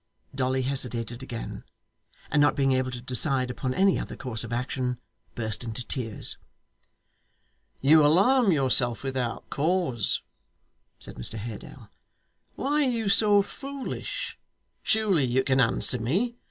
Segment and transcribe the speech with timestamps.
[0.33, 1.63] Dolly hesitated again,
[2.31, 4.97] and not being able to decide upon any other course of action,
[5.35, 6.39] burst into tears.
[7.81, 10.23] 'You alarm yourself without cause,'
[10.97, 11.91] said Mr Haredale.
[12.55, 14.39] 'Why are you so foolish?
[14.81, 16.35] Surely you can answer me.